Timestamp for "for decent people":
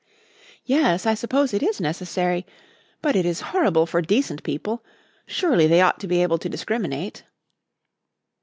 3.85-4.83